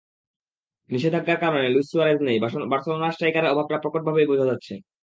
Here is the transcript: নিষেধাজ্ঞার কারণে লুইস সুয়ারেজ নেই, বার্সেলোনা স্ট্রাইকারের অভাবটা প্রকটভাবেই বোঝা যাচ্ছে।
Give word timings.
নিষেধাজ্ঞার 0.89 1.39
কারণে 1.43 1.67
লুইস 1.69 1.87
সুয়ারেজ 1.91 2.19
নেই, 2.27 2.37
বার্সেলোনা 2.71 3.09
স্ট্রাইকারের 3.11 3.51
অভাবটা 3.53 3.77
প্রকটভাবেই 3.83 4.29
বোঝা 4.31 4.49
যাচ্ছে। 4.49 4.73